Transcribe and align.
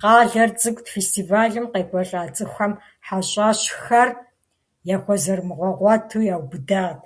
Къалэр 0.00 0.50
цӏыкӏут, 0.60 0.86
фестивалым 0.94 1.66
къекӏуэлӏа 1.72 2.22
цӏыхухэм 2.34 2.72
хьэщӏэщхэр 3.06 4.08
яхузэрмыгъэгъуэту 4.94 6.26
яубыдат. 6.34 7.00